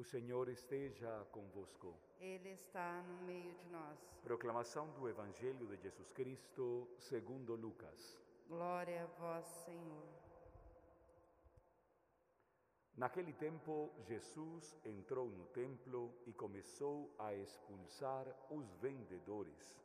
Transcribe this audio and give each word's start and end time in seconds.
O 0.00 0.04
Senhor 0.04 0.48
esteja 0.48 1.26
convosco. 1.30 1.94
Ele 2.18 2.48
está 2.52 3.02
no 3.02 3.22
meio 3.26 3.52
de 3.52 3.68
nós. 3.68 3.98
Proclamação 4.22 4.88
do 4.92 5.06
Evangelho 5.06 5.66
de 5.66 5.76
Jesus 5.76 6.10
Cristo, 6.12 6.88
segundo 6.98 7.54
Lucas. 7.54 8.18
Glória 8.48 9.02
a 9.02 9.06
vós, 9.20 9.44
Senhor. 9.66 10.06
Naquele 12.96 13.34
tempo, 13.34 13.92
Jesus 13.98 14.74
entrou 14.86 15.28
no 15.28 15.44
templo 15.48 16.14
e 16.26 16.32
começou 16.32 17.14
a 17.18 17.34
expulsar 17.34 18.26
os 18.48 18.72
vendedores. 18.76 19.84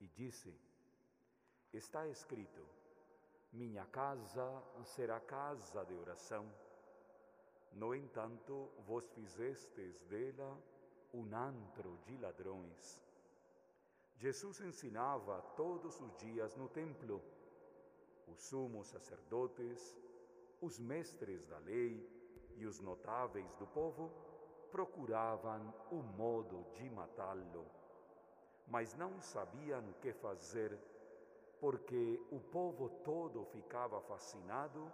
E 0.00 0.08
disse: 0.08 0.52
Está 1.72 2.08
escrito: 2.08 2.66
Minha 3.52 3.86
casa 3.86 4.64
será 4.82 5.20
casa 5.20 5.84
de 5.84 5.94
oração. 5.94 6.52
No 7.72 7.94
entanto, 7.94 8.70
vos 8.86 9.08
fizestes 9.10 10.00
dela 10.04 10.58
um 11.12 11.34
antro 11.34 11.98
de 12.04 12.16
ladrões. 12.18 13.00
Jesus 14.16 14.60
ensinava 14.60 15.40
todos 15.56 16.00
os 16.00 16.16
dias 16.16 16.56
no 16.56 16.68
templo. 16.68 17.22
Os 18.26 18.40
sumos 18.42 18.88
sacerdotes, 18.88 19.96
os 20.60 20.78
mestres 20.78 21.46
da 21.46 21.58
lei 21.58 22.04
e 22.56 22.66
os 22.66 22.80
notáveis 22.80 23.54
do 23.54 23.66
povo 23.68 24.10
procuravam 24.70 25.72
o 25.90 26.02
modo 26.02 26.66
de 26.74 26.90
matá-lo, 26.90 27.64
mas 28.66 28.94
não 28.94 29.20
sabiam 29.22 29.88
o 29.88 29.94
que 29.94 30.12
fazer, 30.12 30.78
porque 31.60 32.20
o 32.30 32.40
povo 32.40 32.88
todo 33.04 33.44
ficava 33.46 34.00
fascinado 34.02 34.92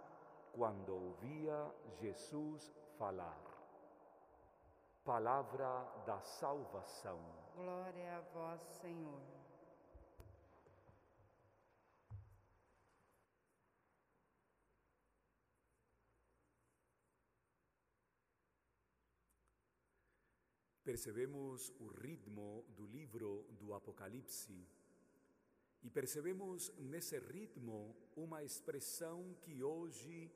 quando 0.55 0.93
ouvia 0.93 1.69
Jesus 1.99 2.73
falar. 2.97 3.43
Palavra 5.03 5.83
da 6.05 6.19
salvação. 6.21 7.19
Glória 7.55 8.17
a 8.17 8.21
vós, 8.21 8.61
Senhor. 8.81 9.21
Percebemos 20.83 21.69
o 21.79 21.87
ritmo 21.87 22.63
do 22.69 22.85
livro 22.85 23.45
do 23.59 23.73
Apocalipse 23.73 24.65
e 25.83 25.89
percebemos 25.89 26.71
nesse 26.77 27.19
ritmo 27.19 27.95
uma 28.15 28.43
expressão 28.43 29.35
que 29.41 29.61
hoje 29.61 30.31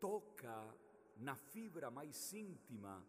toca 0.00 0.74
na 1.18 1.36
fibra 1.36 1.90
mais 1.90 2.32
íntima 2.32 3.04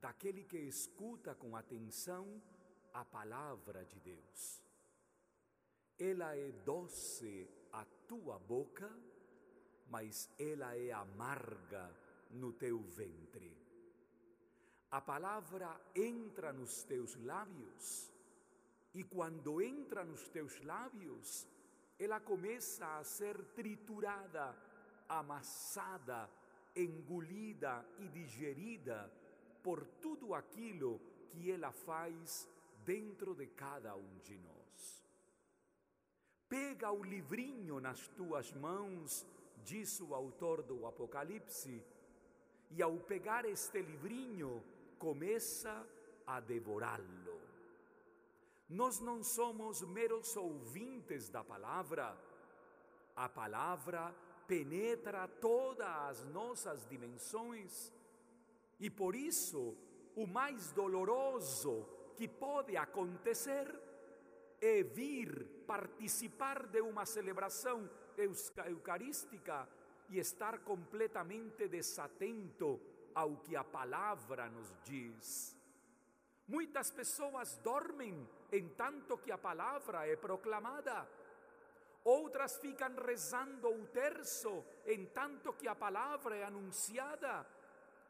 daquele 0.00 0.44
que 0.44 0.58
escuta 0.58 1.34
com 1.34 1.56
atenção 1.56 2.40
a 2.92 3.04
palavra 3.04 3.84
de 3.84 4.00
Deus. 4.00 4.62
Ela 5.98 6.36
é 6.36 6.50
doce 6.64 7.48
à 7.72 7.84
tua 8.06 8.38
boca, 8.38 8.90
mas 9.88 10.30
ela 10.38 10.76
é 10.76 10.90
amarga 10.92 11.90
no 12.30 12.52
teu 12.52 12.80
ventre. 12.82 13.56
A 14.90 15.00
palavra 15.00 15.80
entra 15.94 16.52
nos 16.52 16.82
teus 16.84 17.14
lábios 17.16 18.12
e 18.94 19.02
quando 19.02 19.62
entra 19.62 20.04
nos 20.04 20.28
teus 20.28 20.60
lábios, 20.62 21.46
ela 21.98 22.20
começa 22.20 22.98
a 22.98 23.04
ser 23.04 23.42
triturada, 23.54 24.54
amassada, 25.18 26.28
engolida 26.74 27.84
e 27.98 28.08
digerida 28.08 29.12
por 29.62 29.84
tudo 30.00 30.34
aquilo 30.34 31.00
que 31.30 31.50
ela 31.50 31.70
faz 31.70 32.48
dentro 32.84 33.34
de 33.34 33.46
cada 33.46 33.94
um 33.94 34.18
de 34.18 34.36
nós. 34.38 35.04
Pega 36.48 36.90
o 36.90 37.02
livrinho 37.02 37.80
nas 37.80 38.08
tuas 38.08 38.52
mãos, 38.52 39.26
diz 39.64 40.00
o 40.00 40.14
autor 40.14 40.62
do 40.62 40.86
Apocalipse, 40.86 41.82
e 42.70 42.82
ao 42.82 42.96
pegar 42.98 43.44
este 43.44 43.80
livrinho, 43.80 44.62
começa 44.98 45.86
a 46.26 46.40
devorá-lo. 46.40 47.40
Nós 48.68 49.00
não 49.00 49.22
somos 49.22 49.82
meros 49.82 50.36
ouvintes 50.36 51.28
da 51.28 51.44
palavra, 51.44 52.16
a 53.14 53.28
palavra 53.28 54.14
penetra 54.46 55.28
todas 55.28 55.86
as 55.86 56.24
nossas 56.26 56.86
dimensões 56.86 57.92
e 58.78 58.90
por 58.90 59.14
isso 59.14 59.76
o 60.16 60.26
mais 60.26 60.72
doloroso 60.72 61.86
que 62.16 62.28
pode 62.28 62.76
acontecer 62.76 63.66
é 64.60 64.82
vir 64.82 65.46
participar 65.66 66.66
de 66.66 66.80
uma 66.80 67.04
celebração 67.06 67.88
eucarística 68.16 69.68
e 70.08 70.18
estar 70.18 70.58
completamente 70.60 71.66
desatento 71.68 72.80
ao 73.14 73.38
que 73.38 73.56
a 73.56 73.64
palavra 73.64 74.48
nos 74.48 74.72
diz. 74.84 75.56
Muitas 76.46 76.90
pessoas 76.90 77.56
dormem 77.58 78.28
em 78.50 78.68
tanto 78.70 79.16
que 79.18 79.32
a 79.32 79.38
palavra 79.38 80.06
é 80.06 80.16
proclamada. 80.16 81.08
Outras 82.04 82.56
ficam 82.58 82.94
rezando 82.96 83.68
o 83.68 83.86
terço 83.86 84.64
em 84.84 85.06
tanto 85.06 85.52
que 85.52 85.68
a 85.68 85.74
palavra 85.74 86.36
é 86.36 86.44
anunciada. 86.44 87.46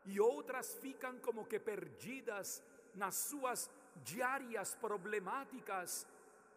E 0.07 0.19
outras 0.19 0.75
ficam 0.75 1.19
como 1.19 1.45
que 1.45 1.59
perdidas 1.61 2.63
nas 2.95 3.15
suas 3.15 3.71
diárias 3.97 4.75
problemáticas. 4.75 6.07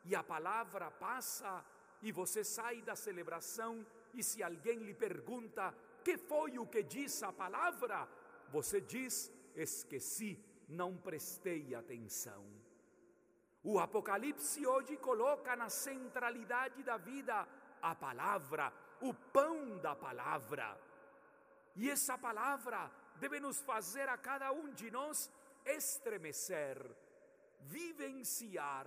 E 0.05 0.15
a 0.15 0.23
palavra 0.23 0.89
passa 0.91 1.63
e 2.01 2.11
você 2.11 2.43
sai 2.43 2.81
da 2.81 2.95
celebração 2.95 3.85
e 4.13 4.23
se 4.23 4.41
alguém 4.41 4.77
lhe 4.79 4.93
pergunta 4.93 5.75
que 6.03 6.17
foi 6.17 6.57
o 6.57 6.65
que 6.65 6.83
diz 6.83 7.21
a 7.23 7.33
palavra, 7.33 8.07
você 8.49 8.79
diz: 8.79 9.31
esqueci, 9.55 10.39
não 10.69 10.95
prestei 10.95 11.75
atenção. 11.75 12.45
O 13.67 13.79
Apocalipse 13.79 14.63
hoje 14.63 14.95
coloca 14.95 15.55
na 15.55 15.69
centralidade 15.69 16.83
da 16.83 16.97
vida 16.97 17.47
a 17.81 17.95
palavra, 17.95 18.71
o 19.01 19.11
pão 19.11 19.79
da 19.79 19.95
palavra. 19.95 20.79
E 21.75 21.89
essa 21.89 22.15
palavra 22.15 22.91
deve 23.15 23.39
nos 23.39 23.59
fazer 23.61 24.07
a 24.07 24.19
cada 24.19 24.51
um 24.51 24.71
de 24.71 24.91
nós 24.91 25.31
estremecer, 25.65 26.77
vivenciar 27.61 28.85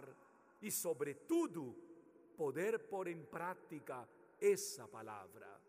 e, 0.63 0.71
sobretudo, 0.71 1.75
poder 2.37 2.79
pôr 2.89 3.09
em 3.09 3.25
prática 3.25 4.09
essa 4.41 4.87
palavra. 4.87 5.61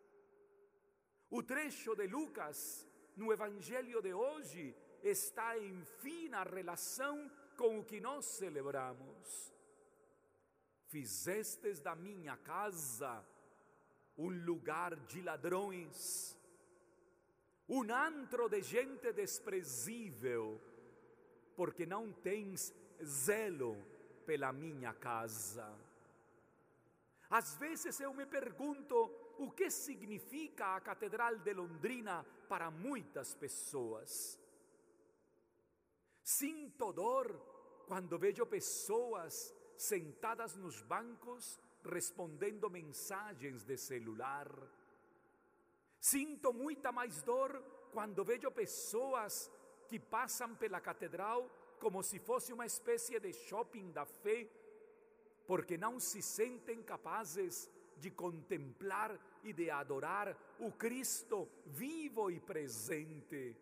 O 1.31 1.41
trecho 1.41 1.96
de 1.96 2.06
Lucas 2.06 2.88
no 3.18 3.34
Evangelho 3.34 4.03
de 4.03 4.14
hoje 4.14 4.76
está 5.02 5.58
em 5.58 5.84
fina 6.00 6.44
relação 6.44 7.28
com 7.59 7.78
o 7.80 7.84
que 7.84 8.00
nós 8.00 8.24
celebramos. 8.25 9.53
Fizestes 10.88 11.81
da 11.81 11.94
minha 11.94 12.38
casa 12.38 13.22
um 14.18 14.30
lugar 14.46 14.96
de 14.96 15.22
ladrões, 15.22 16.38
um 17.68 17.84
antro 17.94 18.47
de 18.47 18.62
gente 18.62 19.12
desprezível, 19.12 20.59
porque 21.58 21.86
não 21.86 22.14
tens 22.14 22.74
zelo 23.03 23.76
pela 24.26 24.53
minha 24.53 24.94
casa. 24.94 25.70
Às 27.30 27.56
vezes 27.58 28.00
eu 28.00 28.14
me 28.14 28.26
pergunto 28.26 28.96
o 29.38 29.52
que 29.52 29.70
significa 29.70 30.78
a 30.78 30.82
Catedral 30.82 31.35
de 31.38 31.53
Londrina 31.53 32.26
para 32.47 32.72
muitas 32.72 33.35
pessoas. 33.35 34.40
Sinto 36.29 36.91
dor 36.93 37.28
quando 37.87 38.20
vejo 38.20 38.46
pessoas 38.46 39.52
sentadas 39.76 40.55
nos 40.55 40.79
bancos 40.84 41.59
respondendo 41.84 42.70
mensagens 42.70 43.64
de 43.64 43.76
celular. 43.76 44.47
Sinto 45.99 46.53
muita 46.53 46.91
mais 46.91 47.23
dor 47.23 47.59
quando 47.91 48.23
vejo 48.23 48.52
pessoas 48.52 49.52
que 49.87 49.97
passam 49.97 50.53
pela 50.55 50.79
catedral 50.79 51.49
como 51.79 52.03
se 52.03 52.20
fosse 52.20 52.53
uma 52.53 52.67
espécie 52.67 53.20
de 53.20 53.34
shopping 53.34 53.91
da 53.91 54.05
fé, 54.05 54.47
porque 55.47 55.79
não 55.79 55.99
se 55.99 56.22
sentem 56.22 56.84
capazes 56.84 57.67
de 57.97 58.11
contemplar 58.11 59.20
e 59.43 59.52
de 59.52 59.72
adorar 59.72 60.37
o 60.59 60.72
Cristo 60.72 61.49
vivo 61.66 62.29
e 62.29 62.40
presente. 62.40 63.58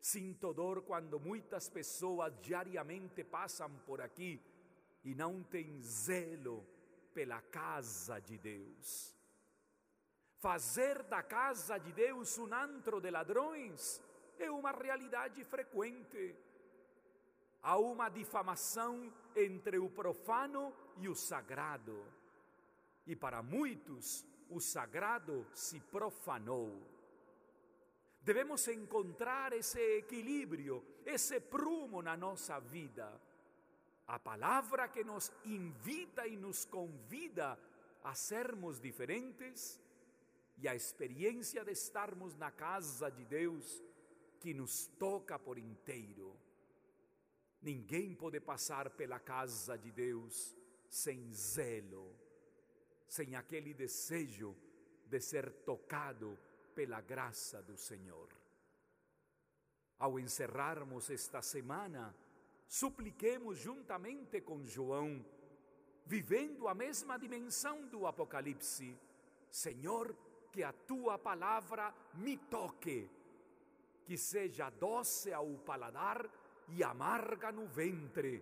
Sinto 0.00 0.52
dor 0.52 0.82
quando 0.82 1.18
muitas 1.18 1.68
pessoas 1.68 2.32
diariamente 2.40 3.24
passam 3.24 3.70
por 3.86 4.00
aqui 4.00 4.40
e 5.04 5.14
não 5.14 5.42
têm 5.42 5.80
zelo 5.82 6.64
pela 7.12 7.40
casa 7.42 8.20
de 8.20 8.38
Deus. 8.38 9.14
Fazer 10.38 11.02
da 11.04 11.22
casa 11.22 11.78
de 11.78 11.92
Deus 11.92 12.38
um 12.38 12.52
antro 12.54 13.00
de 13.00 13.10
ladrões 13.10 14.00
é 14.38 14.50
uma 14.50 14.70
realidade 14.70 15.42
frequente. 15.44 16.36
Há 17.60 17.76
uma 17.76 18.08
difamação 18.08 19.12
entre 19.34 19.78
o 19.78 19.90
profano 19.90 20.72
e 20.98 21.08
o 21.08 21.14
sagrado. 21.14 22.04
E 23.04 23.16
para 23.16 23.42
muitos, 23.42 24.24
o 24.48 24.60
sagrado 24.60 25.44
se 25.52 25.80
profanou. 25.80 26.97
Devemos 28.28 28.68
encontrar 28.68 29.54
esse 29.54 29.80
equilíbrio, 29.96 30.84
esse 31.06 31.40
prumo 31.40 32.02
na 32.02 32.14
nossa 32.14 32.60
vida. 32.60 33.18
A 34.06 34.18
palavra 34.18 34.86
que 34.86 35.02
nos 35.02 35.32
invita 35.46 36.26
e 36.26 36.36
nos 36.36 36.66
convida 36.66 37.58
a 38.04 38.14
sermos 38.14 38.78
diferentes 38.78 39.80
e 40.58 40.68
a 40.68 40.74
experiência 40.74 41.64
de 41.64 41.72
estarmos 41.72 42.36
na 42.36 42.50
casa 42.50 43.10
de 43.10 43.24
Deus 43.24 43.82
que 44.40 44.52
nos 44.52 44.88
toca 44.98 45.38
por 45.38 45.56
inteiro. 45.56 46.38
Ninguém 47.62 48.14
pode 48.14 48.40
passar 48.40 48.90
pela 48.90 49.18
casa 49.18 49.78
de 49.78 49.90
Deus 49.90 50.54
sem 50.86 51.32
zelo, 51.32 52.14
sem 53.08 53.34
aquele 53.34 53.72
desejo 53.72 54.54
de 55.06 55.18
ser 55.18 55.50
tocado 55.64 56.38
pela 56.78 57.00
graça 57.00 57.60
do 57.60 57.76
Senhor. 57.76 58.28
Ao 59.98 60.16
encerrarmos 60.16 61.10
esta 61.10 61.42
semana, 61.42 62.14
supliquemos 62.68 63.58
juntamente 63.58 64.40
com 64.40 64.64
João, 64.64 65.26
vivendo 66.06 66.68
a 66.68 66.74
mesma 66.76 67.18
dimensão 67.18 67.84
do 67.88 68.06
Apocalipse, 68.06 68.96
Senhor, 69.50 70.14
que 70.52 70.62
a 70.62 70.72
tua 70.72 71.18
palavra 71.18 71.92
me 72.14 72.36
toque, 72.36 73.10
que 74.04 74.16
seja 74.16 74.70
doce 74.70 75.32
ao 75.32 75.48
paladar 75.66 76.30
e 76.68 76.84
amarga 76.84 77.50
no 77.50 77.66
ventre, 77.66 78.40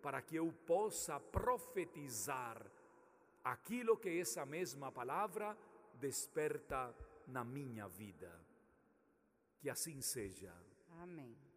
para 0.00 0.22
que 0.22 0.36
eu 0.36 0.50
possa 0.66 1.20
profetizar 1.20 2.56
aquilo 3.44 3.98
que 3.98 4.18
essa 4.18 4.46
mesma 4.46 4.90
palavra 4.90 5.54
desperta 6.00 7.09
na 7.30 7.44
minha 7.44 7.88
vida. 7.88 8.30
Que 9.58 9.70
assim 9.70 10.00
seja. 10.00 10.52
Amém. 11.02 11.49